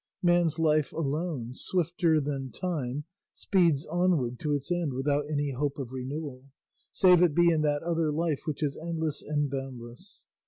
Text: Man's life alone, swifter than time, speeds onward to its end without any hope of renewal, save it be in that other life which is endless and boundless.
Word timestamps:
Man's 0.23 0.57
life 0.57 0.91
alone, 0.93 1.53
swifter 1.53 2.19
than 2.19 2.49
time, 2.51 3.03
speeds 3.33 3.85
onward 3.85 4.39
to 4.39 4.51
its 4.55 4.71
end 4.71 4.93
without 4.93 5.25
any 5.29 5.51
hope 5.51 5.77
of 5.77 5.91
renewal, 5.93 6.45
save 6.89 7.21
it 7.21 7.35
be 7.35 7.51
in 7.51 7.61
that 7.61 7.83
other 7.83 8.11
life 8.11 8.39
which 8.45 8.63
is 8.63 8.75
endless 8.81 9.21
and 9.21 9.47
boundless. 9.47 10.25